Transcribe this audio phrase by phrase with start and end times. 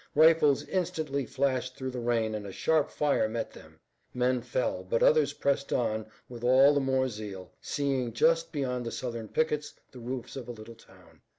[0.15, 3.79] Rifles instantly flashed through the rain and a sharp fire met them.
[4.15, 8.91] Men fell, but others pressed on with all the more zeal, seeing just beyond the
[8.91, 11.21] Southern pickets the roofs of a little town.